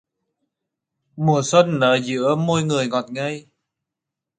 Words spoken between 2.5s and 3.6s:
người ngọt ngây